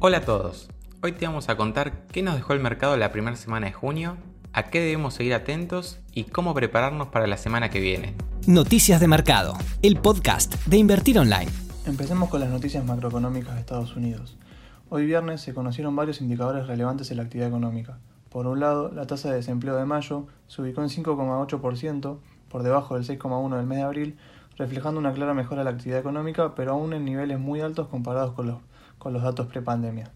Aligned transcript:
Hola 0.00 0.18
a 0.18 0.20
todos, 0.20 0.68
hoy 1.02 1.10
te 1.10 1.26
vamos 1.26 1.48
a 1.48 1.56
contar 1.56 2.06
qué 2.06 2.22
nos 2.22 2.36
dejó 2.36 2.52
el 2.52 2.60
mercado 2.60 2.96
la 2.96 3.10
primera 3.10 3.36
semana 3.36 3.66
de 3.66 3.72
junio, 3.72 4.16
a 4.52 4.62
qué 4.70 4.78
debemos 4.78 5.14
seguir 5.14 5.34
atentos 5.34 5.98
y 6.12 6.22
cómo 6.22 6.54
prepararnos 6.54 7.08
para 7.08 7.26
la 7.26 7.36
semana 7.36 7.68
que 7.68 7.80
viene. 7.80 8.14
Noticias 8.46 9.00
de 9.00 9.08
Mercado, 9.08 9.54
el 9.82 9.96
podcast 9.96 10.54
de 10.66 10.76
Invertir 10.76 11.18
Online. 11.18 11.50
Empecemos 11.84 12.28
con 12.28 12.38
las 12.38 12.48
noticias 12.48 12.84
macroeconómicas 12.84 13.54
de 13.54 13.60
Estados 13.60 13.96
Unidos. 13.96 14.36
Hoy 14.88 15.04
viernes 15.04 15.40
se 15.40 15.52
conocieron 15.52 15.96
varios 15.96 16.20
indicadores 16.20 16.68
relevantes 16.68 17.10
en 17.10 17.16
la 17.16 17.24
actividad 17.24 17.48
económica. 17.48 17.98
Por 18.28 18.46
un 18.46 18.60
lado, 18.60 18.92
la 18.92 19.04
tasa 19.08 19.30
de 19.30 19.34
desempleo 19.34 19.74
de 19.74 19.84
mayo 19.84 20.28
se 20.46 20.62
ubicó 20.62 20.80
en 20.80 20.90
5,8%, 20.90 22.18
por 22.48 22.62
debajo 22.62 22.94
del 22.94 23.04
6,1% 23.04 23.56
del 23.56 23.66
mes 23.66 23.78
de 23.78 23.84
abril, 23.84 24.16
reflejando 24.56 25.00
una 25.00 25.12
clara 25.12 25.34
mejora 25.34 25.62
de 25.62 25.64
la 25.64 25.70
actividad 25.70 25.98
económica, 25.98 26.54
pero 26.54 26.74
aún 26.74 26.92
en 26.92 27.04
niveles 27.04 27.40
muy 27.40 27.60
altos 27.62 27.88
comparados 27.88 28.34
con 28.34 28.46
los 28.46 28.58
con 28.98 29.12
los 29.12 29.22
datos 29.22 29.46
prepandemia. 29.46 30.10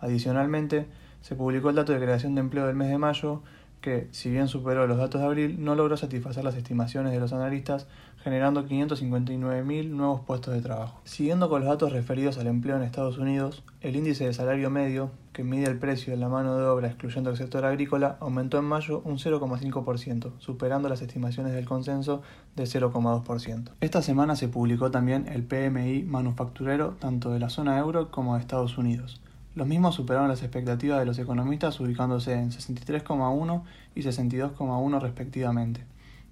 Adicionalmente, 0.00 0.86
se 1.20 1.34
publicó 1.34 1.70
el 1.70 1.76
dato 1.76 1.92
de 1.92 2.00
creación 2.00 2.34
de 2.34 2.40
empleo 2.40 2.66
del 2.66 2.76
mes 2.76 2.88
de 2.88 2.98
mayo, 2.98 3.42
que, 3.80 4.08
si 4.12 4.30
bien 4.30 4.48
superó 4.48 4.86
los 4.86 4.98
datos 4.98 5.20
de 5.20 5.26
abril, 5.26 5.56
no 5.62 5.74
logró 5.74 5.96
satisfacer 5.96 6.44
las 6.44 6.56
estimaciones 6.56 7.12
de 7.12 7.20
los 7.20 7.32
analistas, 7.32 7.86
generando 8.24 8.66
559.000 8.66 9.90
nuevos 9.90 10.22
puestos 10.22 10.54
de 10.54 10.62
trabajo. 10.62 10.98
Siguiendo 11.04 11.50
con 11.50 11.60
los 11.60 11.68
datos 11.68 11.92
referidos 11.92 12.38
al 12.38 12.46
empleo 12.46 12.74
en 12.74 12.82
Estados 12.82 13.18
Unidos, 13.18 13.62
el 13.82 13.96
índice 13.96 14.24
de 14.24 14.32
salario 14.32 14.70
medio, 14.70 15.10
que 15.34 15.44
mide 15.44 15.66
el 15.66 15.78
precio 15.78 16.14
de 16.14 16.18
la 16.18 16.30
mano 16.30 16.56
de 16.56 16.64
obra 16.64 16.88
excluyendo 16.88 17.28
el 17.28 17.36
sector 17.36 17.66
agrícola, 17.66 18.16
aumentó 18.20 18.58
en 18.58 18.64
mayo 18.64 19.02
un 19.04 19.18
0,5%, 19.18 20.32
superando 20.38 20.88
las 20.88 21.02
estimaciones 21.02 21.52
del 21.52 21.66
consenso 21.66 22.22
de 22.56 22.64
0,2%. 22.64 23.72
Esta 23.82 24.00
semana 24.00 24.36
se 24.36 24.48
publicó 24.48 24.90
también 24.90 25.28
el 25.28 25.44
PMI 25.44 26.04
manufacturero 26.04 26.96
tanto 26.98 27.30
de 27.30 27.40
la 27.40 27.50
zona 27.50 27.78
euro 27.78 28.10
como 28.10 28.36
de 28.36 28.40
Estados 28.40 28.78
Unidos. 28.78 29.20
Los 29.54 29.66
mismos 29.66 29.96
superaron 29.96 30.28
las 30.28 30.42
expectativas 30.42 30.98
de 30.98 31.04
los 31.04 31.18
economistas 31.18 31.78
ubicándose 31.78 32.32
en 32.32 32.50
63,1 32.50 33.62
y 33.94 34.00
62,1 34.00 35.00
respectivamente. 35.00 35.84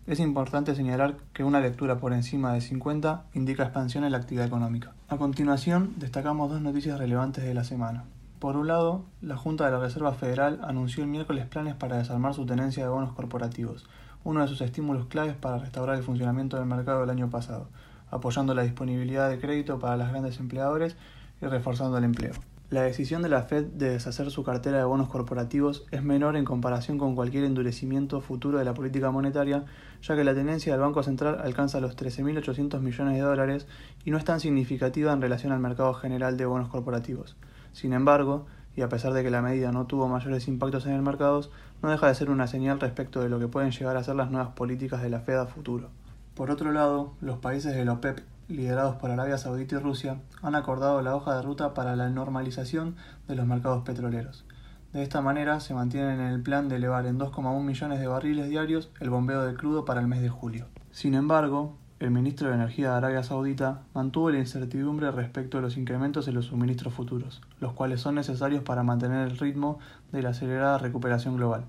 Es 0.05 0.19
importante 0.19 0.75
señalar 0.75 1.14
que 1.33 1.45
una 1.45 1.61
lectura 1.61 1.98
por 1.98 2.12
encima 2.12 2.53
de 2.53 2.61
50 2.61 3.27
indica 3.34 3.62
expansión 3.62 4.03
en 4.03 4.11
la 4.11 4.19
actividad 4.19 4.47
económica. 4.47 4.95
A 5.08 5.17
continuación, 5.17 5.95
destacamos 5.97 6.50
dos 6.50 6.61
noticias 6.61 6.98
relevantes 6.98 7.45
de 7.45 7.55
la 7.55 7.62
semana. 7.62 8.03
Por 8.41 8.56
un 8.56 8.67
lado, 8.67 9.05
la 9.20 9.36
Junta 9.36 9.64
de 9.64 9.70
la 9.70 9.78
Reserva 9.78 10.12
Federal 10.14 10.58
anunció 10.64 11.05
el 11.05 11.08
miércoles 11.08 11.47
planes 11.47 11.77
para 11.77 11.98
desarmar 11.98 12.34
su 12.34 12.45
tenencia 12.45 12.83
de 12.83 12.89
bonos 12.89 13.12
corporativos, 13.12 13.86
uno 14.25 14.41
de 14.41 14.48
sus 14.48 14.61
estímulos 14.61 15.06
claves 15.06 15.36
para 15.36 15.58
restaurar 15.58 15.97
el 15.97 16.03
funcionamiento 16.03 16.56
del 16.56 16.67
mercado 16.67 17.03
del 17.03 17.11
año 17.11 17.30
pasado, 17.30 17.69
apoyando 18.11 18.55
la 18.55 18.64
disponibilidad 18.64 19.30
de 19.30 19.39
crédito 19.39 19.78
para 19.78 19.97
los 19.97 20.08
grandes 20.08 20.41
empleadores 20.41 20.97
y 21.41 21.47
reforzando 21.47 21.97
el 21.98 22.05
empleo. 22.05 22.33
La 22.73 22.84
decisión 22.84 23.20
de 23.20 23.28
la 23.28 23.42
Fed 23.42 23.67
de 23.67 23.91
deshacer 23.91 24.31
su 24.31 24.45
cartera 24.45 24.78
de 24.78 24.84
bonos 24.84 25.11
corporativos 25.11 25.84
es 25.91 26.03
menor 26.03 26.39
en 26.39 26.47
comparación 26.47 26.97
con 26.97 27.14
cualquier 27.14 27.45
endurecimiento 27.45 28.23
futuro 28.23 28.56
de 28.56 28.64
la 28.64 28.73
política 28.73 29.11
monetaria, 29.11 29.67
ya 30.01 30.17
que 30.17 30.25
la 30.25 30.33
tenencia 30.33 30.73
del 30.73 30.81
Banco 30.81 31.03
Central 31.03 31.39
alcanza 31.45 31.81
los 31.81 31.98
13.800 31.98 32.81
millones 32.81 33.17
de 33.17 33.20
dólares 33.20 33.67
y 34.06 34.11
no 34.11 34.17
es 34.17 34.25
tan 34.25 34.41
significativa 34.41 35.12
en 35.12 35.20
relación 35.20 35.53
al 35.53 35.61
mercado 35.61 35.92
general 35.92 36.39
de 36.39 36.47
bonos 36.47 36.70
corporativos. 36.70 37.37
Sin 37.73 37.92
embargo, 37.92 38.47
y 38.75 38.81
a 38.81 38.89
pesar 38.89 39.12
de 39.12 39.23
que 39.23 39.31
la 39.31 39.42
medida 39.42 39.70
no 39.70 39.84
tuvo 39.84 40.09
mayores 40.09 40.48
impactos 40.48 40.86
en 40.86 40.92
el 40.92 41.03
mercado, 41.03 41.42
no 41.83 41.91
deja 41.91 42.09
de 42.09 42.14
ser 42.14 42.31
una 42.31 42.47
señal 42.47 42.81
respecto 42.81 43.20
de 43.20 43.29
lo 43.29 43.39
que 43.39 43.48
pueden 43.48 43.73
llegar 43.73 43.98
a 43.98 44.03
ser 44.03 44.17
las 44.17 44.31
nuevas 44.31 44.55
políticas 44.55 45.03
de 45.03 45.11
la 45.11 45.20
Fed 45.20 45.36
a 45.36 45.45
futuro. 45.45 45.91
Por 46.34 46.51
otro 46.51 46.73
lado, 46.73 47.12
los 47.20 47.36
países 47.36 47.75
de 47.75 47.84
la 47.84 47.92
OPEP 47.92 48.32
liderados 48.53 48.97
por 48.97 49.11
Arabia 49.11 49.39
Saudita 49.39 49.77
y 49.77 49.78
Rusia, 49.78 50.20
han 50.42 50.55
acordado 50.55 51.03
la 51.03 51.17
hoja 51.17 51.36
de 51.36 51.42
ruta 51.42 51.75
para 51.75 51.97
la 51.97 52.08
normalización 52.08 52.97
de 53.28 53.36
los 53.36 53.47
mercados 53.47 53.83
petroleros. 53.83 54.45
De 54.92 55.03
esta 55.03 55.22
manera 55.22 55.61
se 55.61 55.72
mantienen 55.72 56.20
en 56.20 56.27
el 56.27 56.42
plan 56.42 56.69
de 56.69 56.77
elevar 56.77 57.06
en 57.06 57.19
2,1 57.19 57.62
millones 57.62 57.98
de 57.98 58.07
barriles 58.07 58.51
diarios 58.51 58.91
el 59.01 59.08
bombeo 59.08 59.42
de 59.42 59.55
crudo 59.55 59.85
para 59.85 60.01
el 60.01 60.07
mes 60.07 60.20
de 60.20 60.29
julio. 60.29 60.67
Sin 60.91 61.14
embargo, 61.14 61.77
el 61.98 62.11
ministro 62.11 62.48
de 62.48 62.57
Energía 62.57 62.91
de 62.91 62.96
Arabia 62.96 63.23
Saudita 63.23 63.83
mantuvo 63.95 64.30
la 64.30 64.39
incertidumbre 64.39 65.11
respecto 65.12 65.57
a 65.57 65.61
los 65.61 65.77
incrementos 65.77 66.29
en 66.29 66.35
los 66.35 66.46
suministros 66.46 66.92
futuros, 66.92 67.41
los 67.61 67.73
cuales 67.73 68.01
son 68.01 68.17
necesarios 68.17 68.64
para 68.64 68.83
mantener 68.83 69.29
el 69.29 69.39
ritmo 69.39 69.79
de 70.11 70.20
la 70.20 70.30
acelerada 70.30 70.79
recuperación 70.79 71.36
global. 71.36 71.64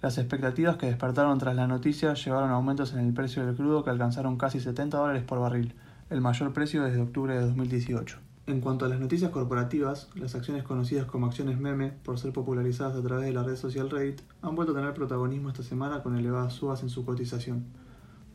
Las 0.00 0.18
expectativas 0.18 0.78
que 0.78 0.86
despertaron 0.86 1.38
tras 1.38 1.54
la 1.54 1.68
noticia 1.68 2.14
llevaron 2.14 2.50
a 2.50 2.54
aumentos 2.54 2.92
en 2.92 3.06
el 3.06 3.14
precio 3.14 3.46
del 3.46 3.54
crudo 3.54 3.84
que 3.84 3.90
alcanzaron 3.90 4.36
casi 4.36 4.58
70 4.58 4.96
dólares 4.96 5.22
por 5.22 5.38
barril, 5.38 5.76
el 6.12 6.20
mayor 6.20 6.52
precio 6.52 6.82
desde 6.82 7.00
octubre 7.00 7.34
de 7.34 7.40
2018. 7.40 8.18
En 8.46 8.60
cuanto 8.60 8.84
a 8.84 8.88
las 8.88 9.00
noticias 9.00 9.30
corporativas, 9.30 10.10
las 10.14 10.34
acciones 10.34 10.62
conocidas 10.62 11.06
como 11.06 11.26
acciones 11.26 11.58
meme, 11.58 11.92
por 12.02 12.18
ser 12.18 12.32
popularizadas 12.32 12.96
a 12.96 13.02
través 13.02 13.24
de 13.24 13.32
la 13.32 13.42
red 13.42 13.56
social 13.56 13.88
Reddit, 13.88 14.20
han 14.42 14.54
vuelto 14.54 14.72
a 14.72 14.76
tener 14.76 14.92
protagonismo 14.92 15.48
esta 15.48 15.62
semana 15.62 16.02
con 16.02 16.18
elevadas 16.18 16.52
subas 16.52 16.82
en 16.82 16.90
su 16.90 17.06
cotización. 17.06 17.64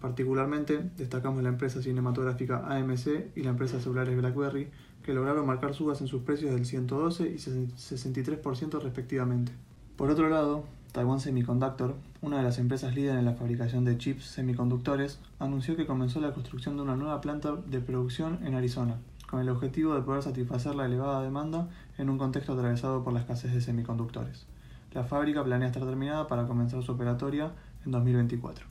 Particularmente, 0.02 0.90
destacamos 0.98 1.44
la 1.44 1.50
empresa 1.50 1.82
cinematográfica 1.82 2.66
AMC 2.68 3.36
y 3.36 3.44
la 3.44 3.52
empresa 3.52 3.80
celulares 3.80 4.18
BlackBerry, 4.18 4.70
que 5.04 5.14
lograron 5.14 5.46
marcar 5.46 5.76
subas 5.76 6.02
en 6.02 6.08
sus 6.08 6.24
precios 6.24 6.52
del 6.52 6.66
112 6.66 7.28
y 7.28 7.36
63% 7.36 8.82
respectivamente. 8.82 9.52
Por 9.96 10.10
otro 10.10 10.30
lado, 10.30 10.66
Taiwan 10.92 11.20
Semiconductor, 11.20 11.96
una 12.22 12.38
de 12.38 12.44
las 12.44 12.58
empresas 12.58 12.96
líderes 12.96 13.20
en 13.20 13.26
la 13.26 13.34
fabricación 13.34 13.86
de 13.86 13.98
chips 13.98 14.26
semiconductores, 14.26 15.20
anunció 15.40 15.76
que 15.76 15.86
comenzó 15.86 16.20
la 16.20 16.34
construcción 16.34 16.76
de 16.76 16.84
una 16.84 16.96
nueva 16.96 17.22
planta 17.22 17.56
de 17.56 17.80
producción 17.80 18.40
en 18.46 18.56
Arizona, 18.56 18.98
con 19.30 19.40
el 19.40 19.50
objetivo 19.50 19.94
de 19.94 20.02
poder 20.02 20.24
satisfacer 20.24 20.76
la 20.76 20.86
elevada 20.86 21.22
demanda 21.22 21.68
en 21.98 22.10
un 22.10 22.18
contexto 22.18 22.54
atravesado 22.54 23.04
por 23.04 23.14
la 23.14 23.20
escasez 23.20 23.54
de 23.54 23.62
semiconductores. 23.62 24.46
La 24.94 25.04
fábrica 25.04 25.44
planea 25.44 25.68
estar 25.68 25.84
terminada 25.84 26.28
para 26.28 26.48
comenzar 26.48 26.82
su 26.82 26.94
operatoria 26.94 27.52
en 27.86 27.92
2024. 27.92 28.66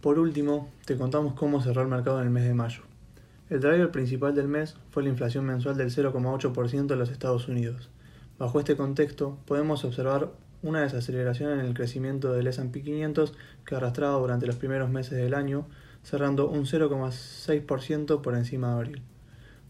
Por 0.00 0.18
último, 0.18 0.68
te 0.84 0.96
contamos 0.96 1.34
cómo 1.34 1.60
cerró 1.60 1.82
el 1.82 1.88
mercado 1.88 2.20
en 2.20 2.26
el 2.26 2.32
mes 2.32 2.44
de 2.44 2.54
mayo. 2.54 2.82
El 3.50 3.60
driver 3.60 3.90
principal 3.90 4.34
del 4.34 4.46
mes 4.46 4.76
fue 4.90 5.02
la 5.02 5.08
inflación 5.08 5.46
mensual 5.46 5.76
del 5.76 5.90
0,8% 5.90 6.92
en 6.92 6.98
los 6.98 7.10
Estados 7.10 7.48
Unidos. 7.48 7.88
Bajo 8.38 8.60
este 8.60 8.76
contexto, 8.76 9.38
podemos 9.46 9.84
observar 9.84 10.30
una 10.62 10.82
desaceleración 10.82 11.52
en 11.52 11.60
el 11.60 11.74
crecimiento 11.74 12.32
del 12.32 12.46
S&P 12.48 12.82
500 12.82 13.34
que 13.64 13.74
arrastraba 13.74 14.18
durante 14.18 14.46
los 14.46 14.56
primeros 14.56 14.90
meses 14.90 15.18
del 15.18 15.34
año, 15.34 15.66
cerrando 16.02 16.48
un 16.48 16.64
0,6% 16.64 18.20
por 18.20 18.34
encima 18.34 18.68
de 18.68 18.74
abril. 18.74 19.02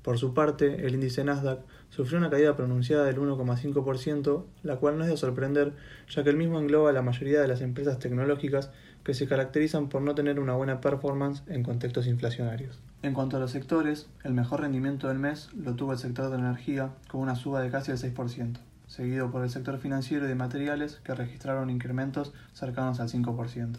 Por 0.03 0.16
su 0.19 0.32
parte, 0.32 0.87
el 0.87 0.94
índice 0.94 1.25
Nasdaq 1.25 1.60
sufrió 1.91 2.19
una 2.19 2.31
caída 2.31 2.56
pronunciada 2.56 3.04
del 3.04 3.19
1,5%, 3.19 4.44
la 4.62 4.77
cual 4.77 4.97
no 4.97 5.04
es 5.04 5.10
de 5.10 5.16
sorprender, 5.16 5.75
ya 6.09 6.25
que 6.25 6.31
el 6.31 6.37
mismo 6.37 6.59
engloba 6.59 6.91
a 6.91 6.93
la 6.94 7.03
mayoría 7.03 7.41
de 7.41 7.48
las 7.48 7.60
empresas 7.60 7.98
tecnológicas 7.98 8.71
que 9.04 9.15
se 9.15 9.27
caracterizan 9.27 9.88
por 9.88 10.00
no 10.03 10.15
tener 10.15 10.41
una 10.41 10.54
buena 10.54 10.81
performance 10.81 11.43
en 11.48 11.62
contextos 11.62 12.06
inflacionarios. 12.06 12.81
En 13.03 13.12
cuanto 13.12 13.37
a 13.37 13.41
los 13.41 13.50
sectores, 13.50 14.09
el 14.25 14.32
mejor 14.32 14.60
rendimiento 14.60 15.09
del 15.09 15.19
mes 15.19 15.50
lo 15.54 15.75
tuvo 15.75 15.93
el 15.93 15.98
sector 15.98 16.31
de 16.31 16.38
energía, 16.38 16.94
con 17.09 17.21
una 17.21 17.37
suba 17.37 17.60
de 17.60 17.71
casi 17.71 17.91
el 17.91 17.98
6% 17.98 18.59
seguido 18.88 19.31
por 19.31 19.44
el 19.44 19.50
sector 19.50 19.78
financiero 19.78 20.25
y 20.25 20.28
de 20.28 20.34
materiales 20.34 21.00
que 21.04 21.15
registraron 21.15 21.71
incrementos 21.71 22.32
cercanos 22.53 22.99
al 22.99 23.09
5%. 23.09 23.78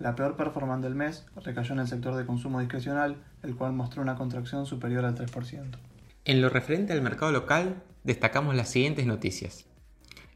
La 0.00 0.16
peor 0.16 0.36
performance 0.36 0.82
del 0.82 0.96
mes 0.96 1.24
recayó 1.42 1.72
en 1.72 1.80
el 1.80 1.88
sector 1.88 2.16
de 2.16 2.26
consumo 2.26 2.60
discrecional, 2.60 3.16
el 3.42 3.56
cual 3.56 3.72
mostró 3.72 4.02
una 4.02 4.16
contracción 4.16 4.66
superior 4.66 5.04
al 5.04 5.14
3%. 5.14 5.78
En 6.24 6.42
lo 6.42 6.48
referente 6.48 6.92
al 6.92 7.00
mercado 7.00 7.30
local, 7.30 7.82
destacamos 8.02 8.54
las 8.54 8.70
siguientes 8.70 9.06
noticias. 9.06 9.66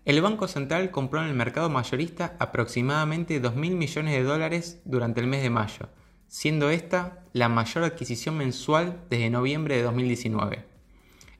El 0.04 0.22
Banco 0.22 0.48
Central 0.48 0.90
compró 0.90 1.20
en 1.20 1.28
el 1.28 1.34
mercado 1.34 1.68
mayorista 1.68 2.36
aproximadamente 2.38 3.42
2.000 3.42 3.74
millones 3.74 4.14
de 4.14 4.22
dólares 4.22 4.80
durante 4.84 5.20
el 5.20 5.26
mes 5.26 5.42
de 5.42 5.50
mayo, 5.50 5.88
siendo 6.28 6.70
esta 6.70 7.24
la 7.32 7.48
mayor 7.48 7.84
adquisición 7.84 8.38
mensual 8.38 9.02
desde 9.10 9.28
noviembre 9.28 9.76
de 9.76 9.82
2019. 9.82 10.64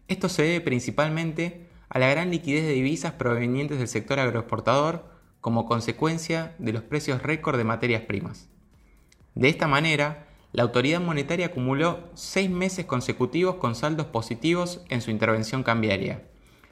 Esto 0.08 0.28
se 0.28 0.42
debe 0.42 0.60
principalmente 0.60 1.67
a 1.88 1.98
la 1.98 2.08
gran 2.08 2.30
liquidez 2.30 2.64
de 2.64 2.72
divisas 2.72 3.12
provenientes 3.12 3.78
del 3.78 3.88
sector 3.88 4.18
agroexportador 4.18 5.04
como 5.40 5.66
consecuencia 5.66 6.54
de 6.58 6.72
los 6.72 6.82
precios 6.82 7.22
récord 7.22 7.56
de 7.56 7.64
materias 7.64 8.02
primas. 8.02 8.48
De 9.34 9.48
esta 9.48 9.68
manera, 9.68 10.26
la 10.52 10.62
autoridad 10.62 11.00
monetaria 11.00 11.46
acumuló 11.46 12.08
seis 12.14 12.50
meses 12.50 12.86
consecutivos 12.86 13.56
con 13.56 13.74
saldos 13.74 14.06
positivos 14.06 14.82
en 14.88 15.00
su 15.00 15.10
intervención 15.10 15.62
cambiaria, 15.62 16.24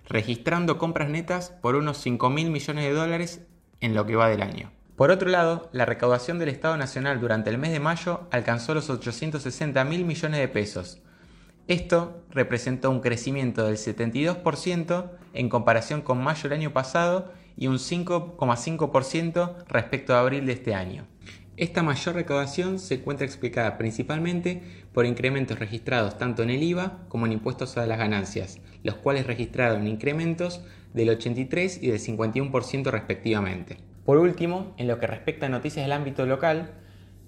registrando 0.08 0.78
compras 0.78 1.08
netas 1.08 1.50
por 1.50 1.76
unos 1.76 1.98
5 1.98 2.30
mil 2.30 2.50
millones 2.50 2.84
de 2.84 2.92
dólares 2.92 3.46
en 3.80 3.94
lo 3.94 4.06
que 4.06 4.16
va 4.16 4.28
del 4.28 4.42
año. 4.42 4.72
Por 4.96 5.10
otro 5.10 5.28
lado, 5.28 5.68
la 5.72 5.84
recaudación 5.84 6.38
del 6.38 6.48
Estado 6.48 6.76
Nacional 6.78 7.20
durante 7.20 7.50
el 7.50 7.58
mes 7.58 7.70
de 7.70 7.80
mayo 7.80 8.26
alcanzó 8.30 8.72
los 8.72 8.88
860 8.88 9.84
mil 9.84 10.06
millones 10.06 10.40
de 10.40 10.48
pesos, 10.48 11.02
esto 11.68 12.22
representó 12.30 12.90
un 12.90 13.00
crecimiento 13.00 13.66
del 13.66 13.76
72% 13.76 15.10
en 15.34 15.48
comparación 15.48 16.00
con 16.00 16.22
mayo 16.22 16.48
del 16.48 16.60
año 16.60 16.72
pasado 16.72 17.32
y 17.56 17.66
un 17.66 17.78
5,5% 17.78 19.64
respecto 19.66 20.14
a 20.14 20.20
abril 20.20 20.46
de 20.46 20.52
este 20.52 20.74
año. 20.74 21.06
Esta 21.56 21.82
mayor 21.82 22.14
recaudación 22.14 22.78
se 22.78 22.96
encuentra 22.96 23.26
explicada 23.26 23.78
principalmente 23.78 24.62
por 24.92 25.06
incrementos 25.06 25.58
registrados 25.58 26.18
tanto 26.18 26.42
en 26.42 26.50
el 26.50 26.62
IVA 26.62 26.98
como 27.08 27.26
en 27.26 27.32
impuestos 27.32 27.76
a 27.78 27.86
las 27.86 27.98
ganancias, 27.98 28.60
los 28.82 28.96
cuales 28.96 29.26
registraron 29.26 29.88
incrementos 29.88 30.60
del 30.92 31.08
83 31.08 31.82
y 31.82 31.88
del 31.88 31.98
51% 31.98 32.90
respectivamente. 32.90 33.78
Por 34.04 34.18
último, 34.18 34.74
en 34.76 34.86
lo 34.86 35.00
que 35.00 35.06
respecta 35.06 35.46
a 35.46 35.48
noticias 35.48 35.84
del 35.84 35.92
ámbito 35.92 36.26
local, 36.26 36.74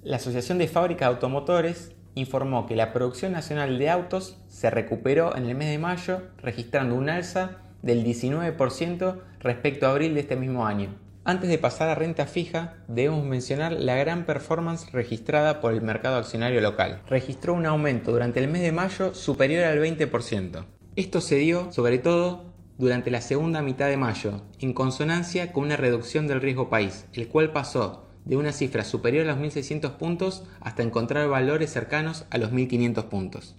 la 0.03 0.17
Asociación 0.17 0.59
de 0.59 0.69
Fábricas 0.69 1.09
de 1.09 1.15
Automotores 1.15 1.93
informó 2.15 2.67
que 2.67 2.77
la 2.77 2.93
producción 2.93 3.33
nacional 3.33 3.79
de 3.79 3.91
autos 3.91 4.39
se 4.49 4.71
recuperó 4.71 5.37
en 5.37 5.47
el 5.47 5.55
mes 5.55 5.69
de 5.69 5.79
mayo, 5.79 6.23
registrando 6.39 6.95
un 6.95 7.09
alza 7.09 7.59
del 7.83 8.05
19% 8.05 9.21
respecto 9.41 9.87
a 9.87 9.91
abril 9.91 10.15
de 10.15 10.21
este 10.21 10.37
mismo 10.37 10.67
año. 10.67 10.97
Antes 11.25 11.51
de 11.51 11.59
pasar 11.59 11.91
a 11.91 11.95
renta 11.95 12.27
fija, 12.27 12.77
debemos 12.89 13.25
mencionar 13.25 13.73
la 13.73 13.97
gran 13.97 14.25
performance 14.25 14.91
registrada 14.93 15.61
por 15.61 15.75
el 15.75 15.83
mercado 15.83 16.17
accionario 16.17 16.61
local. 16.63 17.03
Registró 17.07 17.53
un 17.53 17.67
aumento 17.67 18.13
durante 18.13 18.41
el 18.41 18.49
mes 18.49 18.63
de 18.63 18.73
mayo 18.73 19.15
superior 19.15 19.65
al 19.65 19.79
20%. 19.79 20.65
Esto 20.97 21.21
se 21.21 21.37
dio, 21.37 21.71
sobre 21.71 21.99
todo, 21.99 22.49
durante 22.79 23.11
la 23.11 23.21
segunda 23.21 23.61
mitad 23.61 23.89
de 23.89 23.97
mayo, 23.97 24.41
en 24.59 24.73
consonancia 24.73 25.53
con 25.53 25.65
una 25.65 25.77
reducción 25.77 26.27
del 26.29 26.41
riesgo 26.41 26.71
país, 26.71 27.07
el 27.13 27.29
cual 27.29 27.53
pasó 27.53 28.08
de 28.29 28.37
una 28.37 28.53
cifra 28.53 28.85
superior 28.85 29.27
a 29.27 29.33
los 29.35 29.39
1.600 29.39 29.97
puntos 29.97 30.45
hasta 30.61 30.83
encontrar 30.83 31.27
valores 31.29 31.73
cercanos 31.73 32.27
a 32.29 32.37
los 32.37 32.53
1.500 32.53 33.05
puntos. 33.09 33.57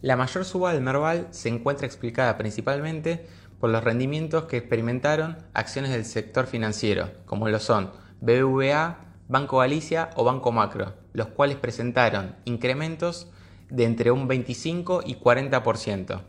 La 0.00 0.16
mayor 0.16 0.46
suba 0.46 0.72
del 0.72 0.82
Merval 0.82 1.28
se 1.32 1.50
encuentra 1.50 1.86
explicada 1.86 2.38
principalmente 2.38 3.26
por 3.60 3.68
los 3.68 3.84
rendimientos 3.84 4.44
que 4.44 4.56
experimentaron 4.56 5.36
acciones 5.52 5.90
del 5.90 6.06
sector 6.06 6.46
financiero, 6.46 7.10
como 7.26 7.50
lo 7.50 7.58
son 7.58 7.90
BBVA, 8.22 9.00
Banco 9.28 9.58
Galicia 9.58 10.08
o 10.16 10.24
Banco 10.24 10.50
Macro, 10.50 10.94
los 11.12 11.26
cuales 11.26 11.58
presentaron 11.58 12.36
incrementos 12.46 13.30
de 13.68 13.84
entre 13.84 14.10
un 14.10 14.26
25 14.26 15.02
y 15.04 15.16
40%. 15.16 16.22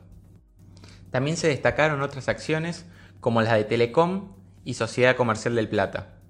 También 1.10 1.38
se 1.38 1.48
destacaron 1.48 2.02
otras 2.02 2.28
acciones 2.28 2.86
como 3.22 3.42
las 3.42 3.54
de 3.54 3.64
Telecom 3.64 4.34
y 4.66 4.74
Sociedad 4.74 5.16
Comercial 5.16 5.56
del 5.56 5.70
Plata. 5.70 6.21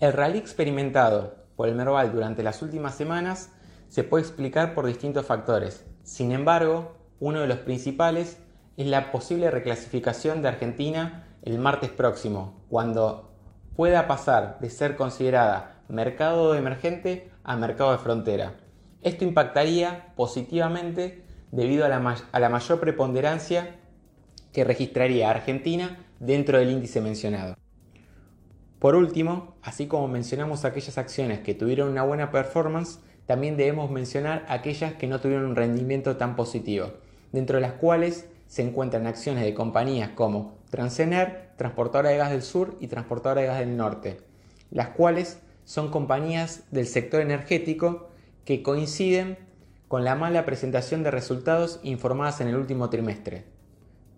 El 0.00 0.12
rally 0.12 0.38
experimentado 0.38 1.36
por 1.54 1.68
el 1.68 1.76
Merval 1.76 2.12
durante 2.12 2.42
las 2.42 2.62
últimas 2.62 2.96
semanas 2.96 3.52
se 3.88 4.02
puede 4.02 4.24
explicar 4.24 4.74
por 4.74 4.86
distintos 4.86 5.24
factores. 5.24 5.86
Sin 6.02 6.32
embargo, 6.32 6.96
uno 7.20 7.40
de 7.40 7.46
los 7.46 7.58
principales 7.58 8.38
es 8.76 8.86
la 8.86 9.12
posible 9.12 9.52
reclasificación 9.52 10.42
de 10.42 10.48
Argentina 10.48 11.28
el 11.42 11.58
martes 11.58 11.90
próximo, 11.90 12.64
cuando 12.68 13.30
pueda 13.76 14.08
pasar 14.08 14.58
de 14.60 14.68
ser 14.68 14.96
considerada 14.96 15.82
mercado 15.88 16.54
emergente 16.56 17.30
a 17.44 17.56
mercado 17.56 17.92
de 17.92 17.98
frontera. 17.98 18.54
Esto 19.02 19.24
impactaría 19.24 20.12
positivamente 20.16 21.22
debido 21.52 21.84
a 21.84 21.88
la, 21.88 22.16
a 22.32 22.40
la 22.40 22.48
mayor 22.48 22.80
preponderancia 22.80 23.76
que 24.52 24.64
registraría 24.64 25.30
Argentina 25.30 26.04
dentro 26.18 26.58
del 26.58 26.70
índice 26.70 27.00
mencionado. 27.00 27.56
Por 28.78 28.94
último, 28.94 29.54
así 29.62 29.86
como 29.86 30.08
mencionamos 30.08 30.64
aquellas 30.64 30.98
acciones 30.98 31.40
que 31.40 31.54
tuvieron 31.54 31.88
una 31.88 32.02
buena 32.02 32.30
performance, 32.30 33.00
también 33.26 33.56
debemos 33.56 33.90
mencionar 33.90 34.44
aquellas 34.48 34.94
que 34.94 35.06
no 35.06 35.20
tuvieron 35.20 35.46
un 35.46 35.56
rendimiento 35.56 36.16
tan 36.16 36.36
positivo, 36.36 36.92
dentro 37.32 37.56
de 37.56 37.62
las 37.62 37.72
cuales 37.72 38.26
se 38.46 38.62
encuentran 38.62 39.06
acciones 39.06 39.44
de 39.44 39.54
compañías 39.54 40.10
como 40.10 40.58
Transener, 40.70 41.50
Transportadora 41.56 42.10
de 42.10 42.18
Gas 42.18 42.30
del 42.30 42.42
Sur 42.42 42.76
y 42.80 42.88
Transportadora 42.88 43.40
de 43.40 43.46
Gas 43.46 43.58
del 43.60 43.76
Norte, 43.76 44.20
las 44.70 44.88
cuales 44.88 45.40
son 45.64 45.90
compañías 45.90 46.64
del 46.70 46.86
sector 46.86 47.20
energético 47.20 48.08
que 48.44 48.62
coinciden 48.62 49.38
con 49.88 50.04
la 50.04 50.14
mala 50.14 50.44
presentación 50.44 51.02
de 51.02 51.10
resultados 51.10 51.80
informadas 51.82 52.40
en 52.40 52.48
el 52.48 52.56
último 52.56 52.90
trimestre. 52.90 53.44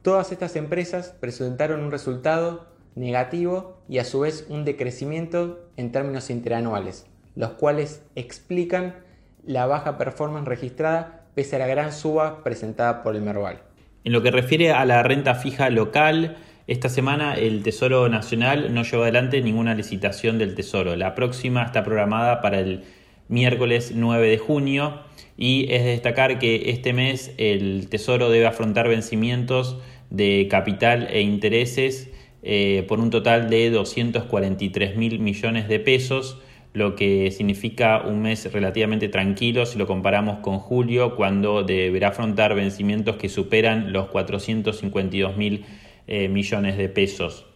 Todas 0.03 0.33
estas 0.33 0.57
empresas 0.57 1.15
presentaron 1.21 1.81
un 1.83 1.91
resultado 1.91 2.67
negativo 2.97 3.77
y 3.89 3.99
a 3.99 4.05
su 4.05 4.21
vez 4.21 4.47
un 4.49 4.65
decrecimiento 4.65 5.61
en 5.77 5.93
términos 5.93 6.31
interanuales, 6.31 7.07
los 7.37 7.51
cuales 7.51 8.03
explican 8.17 8.97
la 9.45 9.67
baja 9.67 9.97
performance 9.99 10.49
registrada 10.49 11.27
pese 11.35 11.57
a 11.57 11.59
la 11.61 11.67
gran 11.67 11.93
suba 11.93 12.43
presentada 12.43 13.03
por 13.03 13.15
el 13.15 13.23
Merval. 13.23 13.61
En 14.03 14.13
lo 14.13 14.23
que 14.23 14.31
refiere 14.31 14.73
a 14.73 14.85
la 14.85 15.03
renta 15.03 15.35
fija 15.35 15.69
local, 15.69 16.39
esta 16.67 16.89
semana 16.89 17.35
el 17.35 17.63
Tesoro 17.63 18.09
Nacional 18.09 18.75
no 18.75 18.83
llevó 18.83 19.03
adelante 19.03 19.41
ninguna 19.43 19.75
licitación 19.75 20.39
del 20.39 20.55
Tesoro. 20.55 20.97
La 20.97 21.15
próxima 21.15 21.65
está 21.65 21.85
programada 21.85 22.41
para 22.41 22.59
el 22.59 22.85
miércoles 23.29 23.93
9 23.95 24.29
de 24.29 24.39
junio 24.39 25.01
y 25.37 25.67
es 25.71 25.85
de 25.85 25.91
destacar 25.91 26.39
que 26.39 26.71
este 26.71 26.93
mes 26.93 27.35
el 27.37 27.89
Tesoro 27.89 28.31
debe 28.31 28.47
afrontar 28.47 28.89
vencimientos 28.89 29.79
de 30.11 30.49
capital 30.51 31.09
e 31.11 31.21
intereses 31.21 32.11
eh, 32.49 32.85
por 32.87 33.01
un 33.01 33.11
total 33.11 33.51
de 33.51 33.71
243 33.71 34.97
mil 34.97 35.19
millones 35.19 35.67
de 35.67 35.81
pesos, 35.81 36.39
lo 36.75 36.95
que 36.95 37.33
significa 37.33 38.03
un 38.07 38.23
mes 38.23 38.53
relativamente 38.53 39.09
tranquilo 39.09 39.67
si 39.67 39.77
lo 39.77 39.89
comparamos 39.89 40.39
con 40.39 40.61
julio, 40.61 41.17
cuando 41.17 41.65
deberá 41.65 42.11
afrontar 42.11 42.55
vencimientos 42.55 43.17
que 43.17 43.29
superan 43.29 43.93
los 43.93 44.07
452 44.11 45.37
mil 45.37 45.65
eh, 46.07 46.29
millones 46.29 46.79
de 46.79 46.89
pesos. 46.89 47.47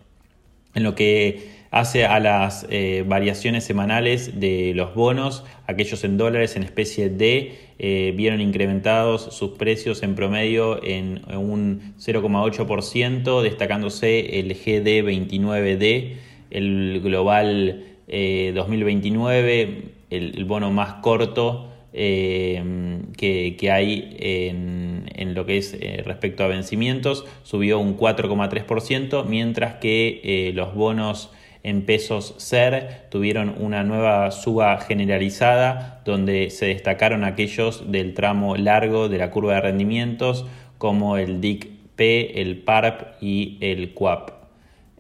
En 0.75 0.83
lo 0.83 0.97
que 0.97 1.60
hace 1.71 2.05
a 2.05 2.19
las 2.19 2.67
eh, 2.69 3.05
variaciones 3.07 3.65
semanales 3.65 4.41
de 4.41 4.73
los 4.75 4.95
bonos, 4.95 5.45
aquellos 5.67 6.03
en 6.05 6.17
dólares 6.17 6.57
en 6.57 6.65
especie 6.65 7.09
D 7.09 7.59
eh, 7.79 8.13
vieron 8.17 8.41
incrementados 8.41 9.35
sus 9.35 9.53
precios 9.53 10.03
en 10.03 10.15
promedio 10.15 10.83
en, 10.83 11.23
un 11.37 11.95
0,8%, 11.99 13.43
destacándose 13.43 14.41
el 14.41 14.55
GD29D, 14.55 16.17
el 16.51 17.01
global 17.03 17.85
2029, 18.09 19.61
eh, 19.61 19.85
el, 20.11 20.45
bono 20.45 20.73
más 20.73 20.95
corto 20.95 21.69
que, 21.93 23.71
hay 23.73 24.17
en, 24.19 25.35
lo 25.35 25.47
que 25.47 25.59
es 25.59 25.79
respecto 26.05 26.43
a 26.43 26.49
vencimientos, 26.49 27.25
subió 27.45 27.79
un 27.79 27.97
4,3%, 27.97 29.25
mientras 29.27 29.77
que 29.77 30.53
los 30.55 30.75
bonos 30.75 31.31
en 31.63 31.83
pesos 31.83 32.35
SER 32.39 33.07
tuvieron 33.11 33.55
una 33.59 33.83
nueva 33.85 34.31
suba 34.31 34.79
generalizada 34.79 36.01
donde 36.05 36.51
se 36.51 36.67
destacaron 36.67 37.25
aquellos 37.25 37.91
del 37.91 38.15
tramo 38.15 38.57
largo 38.57 39.09
de 39.09 39.19
la 39.19 39.31
curva 39.31 39.55
de 39.55 39.61
rendimientos 39.61 40.47
como 40.79 41.17
el 41.17 41.41
DIC-P, 41.41 42.41
el 42.41 42.59
PARP 42.59 43.23
y 43.23 43.59
el 43.61 43.93
QAP. 43.93 44.31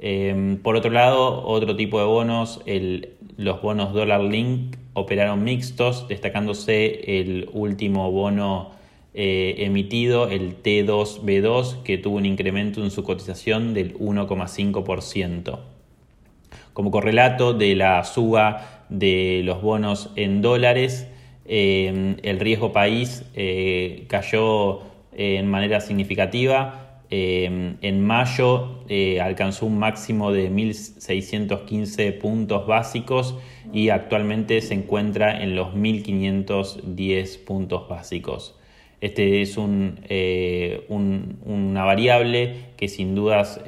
Em, 0.03 0.57
por 0.59 0.77
otro 0.77 0.91
lado, 0.91 1.47
otro 1.47 1.77
tipo 1.77 1.99
de 1.99 2.07
bonos, 2.07 2.63
los 3.37 3.63
bonos 3.63 3.93
Dollar 3.93 4.23
Link 4.23 4.77
operaron 4.95 5.45
mixtos, 5.45 6.09
destacándose 6.09 7.21
el 7.21 7.49
último 7.53 8.11
bono 8.11 8.73
eh, 9.13 9.57
emitido, 9.59 10.29
el 10.29 10.63
T2B2, 10.63 11.83
que 11.83 11.99
tuvo 11.99 12.17
un 12.17 12.27
incremento 12.27 12.83
en 12.83 12.91
su 12.91 13.03
cotización 13.03 13.75
del 13.75 13.99
1,5%. 13.99 15.59
Como 16.73 16.91
correlato 16.91 17.53
de 17.53 17.75
la 17.75 18.05
suba 18.05 18.85
de 18.89 19.43
los 19.45 19.63
bonos 19.63 20.11
en 20.17 20.43
dólares, 20.43 21.09
eh, 21.47 22.17
el 22.23 22.39
riesgo 22.39 22.73
país 22.73 23.25
eh, 23.35 24.05
cayó 24.09 24.83
en 25.13 25.49
manera 25.49 25.81
significativa. 25.81 27.03
Eh, 27.13 27.75
en 27.81 28.07
mayo 28.07 28.85
alcanzó 29.21 29.67
un 29.67 29.79
máximo 29.79 30.31
de 30.31 30.49
1.615 30.49 32.17
puntos 32.19 32.69
básicos 32.69 33.37
y 33.73 33.89
actualmente 33.89 34.61
se 34.61 34.75
encuentra 34.75 35.43
en 35.43 35.57
los 35.57 35.75
1.510 35.75 37.45
puntos 37.45 37.89
básicos. 37.89 38.57
Este 39.01 39.43
es 39.43 39.57
un, 39.57 39.99
una 41.45 41.85
variable 41.85 42.67
que 42.77 42.87
sin 42.87 43.17
dudas 43.17 43.61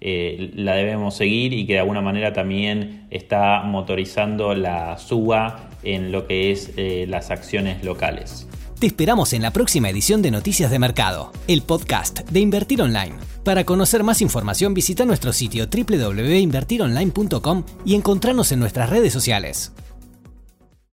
eh, 0.00 0.52
la 0.54 0.74
debemos 0.74 1.16
seguir 1.16 1.52
y 1.52 1.66
que 1.66 1.74
de 1.74 1.78
alguna 1.80 2.00
manera 2.00 2.32
también 2.32 3.06
está 3.10 3.62
motorizando 3.62 4.54
la 4.54 4.96
suba 4.98 5.70
en 5.82 6.12
lo 6.12 6.26
que 6.26 6.50
es 6.50 6.72
eh, 6.76 7.06
las 7.08 7.30
acciones 7.30 7.82
locales. 7.84 8.48
Te 8.78 8.86
esperamos 8.86 9.32
en 9.32 9.42
la 9.42 9.52
próxima 9.52 9.90
edición 9.90 10.22
de 10.22 10.30
Noticias 10.30 10.70
de 10.70 10.78
Mercado, 10.78 11.32
el 11.48 11.62
podcast 11.62 12.20
de 12.30 12.38
Invertir 12.38 12.80
Online. 12.80 13.16
Para 13.42 13.64
conocer 13.64 14.04
más 14.04 14.22
información 14.22 14.72
visita 14.72 15.04
nuestro 15.04 15.32
sitio 15.32 15.66
www.invertironline.com 15.66 17.64
y 17.84 17.96
encontrarnos 17.96 18.52
en 18.52 18.60
nuestras 18.60 18.88
redes 18.88 19.12
sociales. 19.12 19.72